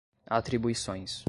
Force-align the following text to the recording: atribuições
atribuições 0.27 1.19